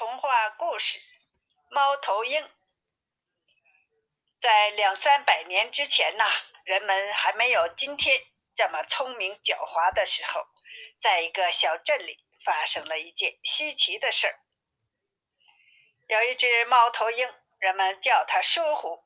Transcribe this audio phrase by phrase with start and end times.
[0.00, 0.98] 童话故事
[1.68, 2.42] 《猫头鹰》
[4.40, 6.24] 在两三百年之前呐，
[6.64, 8.18] 人们还没有今天
[8.54, 10.46] 这么聪明狡猾的时候，
[10.98, 14.40] 在一个小镇里发生了一件稀奇的事儿。
[16.08, 19.04] 有一只猫头鹰，人们叫它说虎。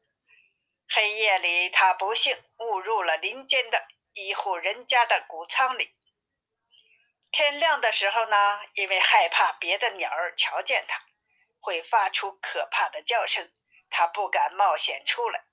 [0.88, 5.96] 黑夜里，它不幸误入了林间的一户人家的谷仓里。
[7.36, 11.02] 天亮的时候呢，因为害怕别的鸟儿瞧见它，
[11.58, 13.50] 会发出可怕的叫声，
[13.90, 15.44] 它不敢冒险出来。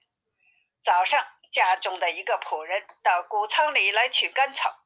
[0.79, 4.83] 早上，家中的一个仆人到谷仓里来取干草，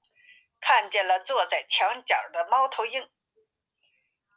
[0.61, 3.11] 看见了坐在墙角的猫头鹰，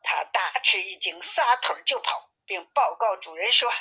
[0.03, 3.73] 他大吃一惊，撒腿就跑，并报告主人说，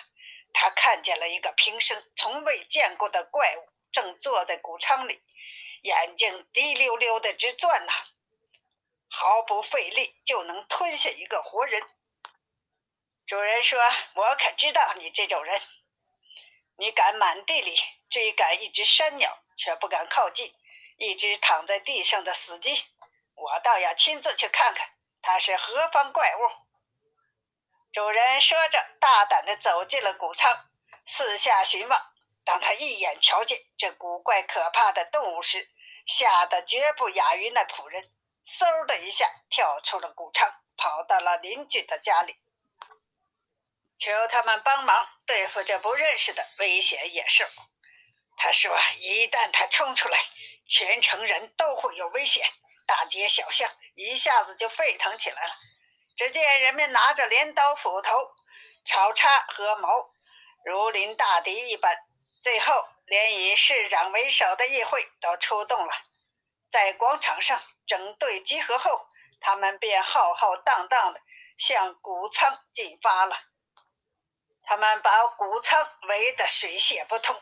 [0.53, 5.23] 他看见了一个平生从未见过的怪物，正坐在谷仓里，
[5.81, 7.91] 眼睛滴溜溜的直转呐。
[9.09, 11.81] 毫不费力就能吞下一个活人。
[13.25, 13.79] 主人说
[14.15, 15.61] ：“我可知道你这种人，
[16.77, 17.77] 你敢满地里
[18.09, 20.53] 追赶一只山鸟，却不敢靠近
[20.97, 22.85] 一只躺在地上的死鸡。
[23.35, 24.89] 我倒要亲自去看看
[25.21, 26.67] 它是何方怪物。”
[27.91, 30.69] 主人说着，大胆地走进了谷仓，
[31.05, 32.13] 四下寻望。
[32.43, 35.69] 当他一眼瞧见这古怪可怕的动物时，
[36.05, 38.13] 吓得绝不亚于那仆人。
[38.47, 42.37] 嗖的一下跳出了谷仓，跑到了邻居的家里，
[43.97, 47.45] 求他们帮忙对付这不认识的危险野兽。
[48.37, 50.17] 他说：“一旦他冲出来，
[50.65, 52.49] 全城人都会有危险，
[52.87, 55.53] 大街小巷一下子就沸腾起来了。
[56.15, 58.31] 只见人们拿着镰刀、斧头、
[58.85, 60.13] 草叉和矛，
[60.63, 61.97] 如临大敌一般。
[62.41, 65.93] 最后，连以市长为首的议会都出动了。”
[66.69, 69.07] 在广场上整队集合后，
[69.39, 71.21] 他们便浩浩荡荡地
[71.57, 73.37] 向谷仓进发了。
[74.63, 77.41] 他们把谷仓围得水泄不通。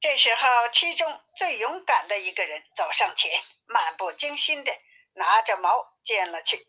[0.00, 4.72] 这时候，其中最勇敢的一个人走上前，漫不经心地
[5.12, 6.66] 拿着矛进了去。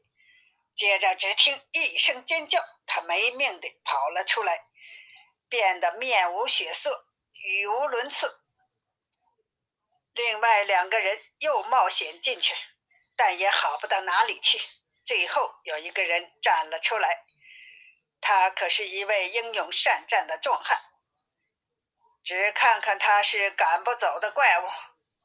[0.76, 4.66] 接着，只听一声尖叫，他没命地跑了出来，
[5.48, 8.41] 变得面无血色，语无伦次。
[10.24, 12.54] 另外两个人又冒险进去，
[13.18, 14.62] 但也好不到哪里去。
[15.04, 17.26] 最后有一个人站了出来，
[18.22, 20.80] 他可是一位英勇善战的壮汉。
[22.24, 24.70] 只看看他是赶不走的怪物，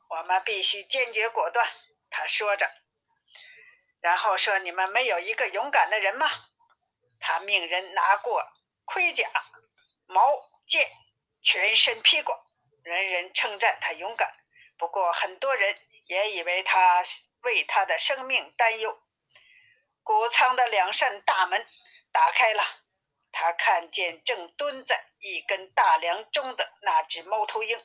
[0.09, 1.69] 我们必须坚决果断。
[2.09, 2.67] 他说着，
[4.01, 6.27] 然后说：“你们没有一个勇敢的人吗？”
[7.21, 8.43] 他命人拿过
[8.87, 9.31] 盔甲、
[10.07, 10.23] 矛、
[10.67, 10.91] 剑，
[11.43, 12.35] 全身披挂，
[12.83, 14.35] 人人称赞他勇敢。
[14.79, 17.03] 不过，很多人也以为他
[17.43, 19.03] 为他的生命担忧。
[20.03, 21.67] 谷仓的两扇大门
[22.13, 22.63] 打开了，
[23.33, 27.79] 他看见正蹲在一根大梁中的那只猫头鹰。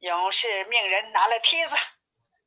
[0.00, 1.76] 勇士命人拿了梯子，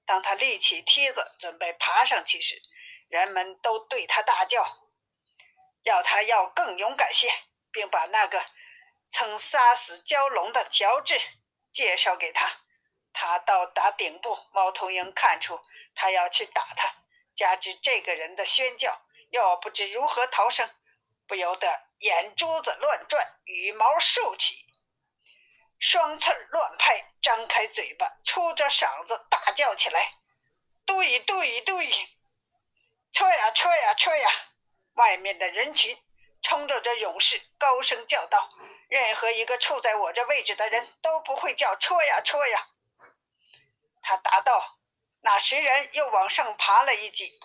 [0.05, 2.61] 当他立起梯子准备爬上去时，
[3.09, 4.63] 人们都对他大叫，
[5.83, 7.29] 要他要更勇敢些，
[7.71, 8.45] 并把那个
[9.09, 11.19] 曾杀死蛟龙的乔治
[11.71, 12.61] 介绍给他。
[13.13, 15.59] 他到达顶部，猫头鹰看出
[15.93, 16.93] 他要去打他，
[17.35, 20.69] 加之这个人的宣教，又不知如何逃生，
[21.27, 24.65] 不由得眼珠子乱转，羽毛竖起，
[25.79, 30.11] 双翅乱拍，张开嘴巴，粗着嗓子大叫起来
[30.85, 31.91] ：“对对对，
[33.11, 34.29] 撤呀撤呀撤呀！”
[34.95, 35.97] 外面的人群
[36.41, 38.49] 冲着这勇士高声叫道
[38.89, 42.65] ：“任何一个处在我这位置的人都不会叫撤呀撤呀！”
[44.01, 44.79] 他答道
[45.21, 47.39] ：“那谁人又往上爬了一级，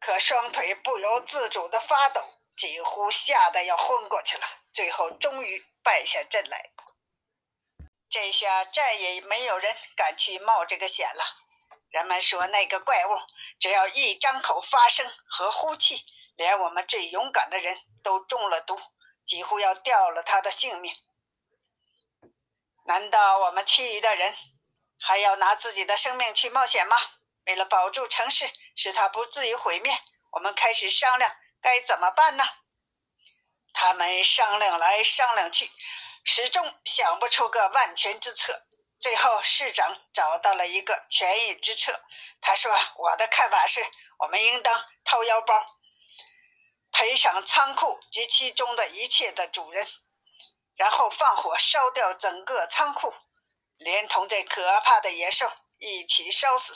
[0.00, 2.22] 可双腿不由自主地发抖，
[2.56, 4.46] 几乎吓得要昏过去了。
[4.72, 6.70] 最后终于败下阵来。
[8.08, 11.24] 这下再也没有人敢去冒这个险了。
[11.90, 13.16] 人们说，那个怪物
[13.58, 16.04] 只要一张口发声和呼气，
[16.36, 18.78] 连我们最勇敢的人都中了毒，
[19.26, 20.94] 几乎要掉了他的性命。
[22.84, 24.34] 难道我们其余的人？”
[25.06, 26.96] 还要拿自己的生命去冒险吗？
[27.44, 29.96] 为了保住城市，使它不至于毁灭，
[30.32, 32.42] 我们开始商量该怎么办呢？
[33.72, 35.70] 他们商量来商量去，
[36.24, 38.64] 始终想不出个万全之策。
[38.98, 42.02] 最后，市长找到了一个权宜之策。
[42.40, 43.86] 他说：“我的看法是，
[44.18, 45.78] 我们应当掏腰包，
[46.90, 49.86] 赔偿仓库及其中的一切的主人，
[50.74, 53.14] 然后放火烧掉整个仓库。”
[53.78, 56.74] 连同这可怕的野兽一起烧死，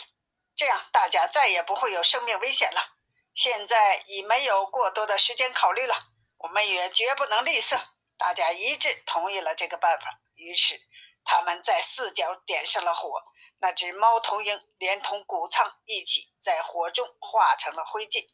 [0.55, 2.95] 这样大家再也不会有生命危险了。
[3.35, 5.95] 现在已没有过多的时间考虑了，
[6.39, 7.81] 我们也绝不能吝啬。
[8.19, 10.21] 大家一致同意了这个办法。
[10.35, 10.81] 于是，
[11.25, 13.23] 他们在四角点上了火。
[13.63, 18.25] 那只猫头鹰连同谷仓一起在火中化成了灰烬。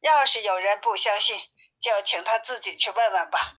[0.00, 1.40] 要是有人不相信，
[1.80, 3.56] 就请他自己去问问吧。